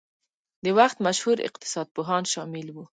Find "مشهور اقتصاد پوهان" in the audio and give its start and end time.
1.07-2.23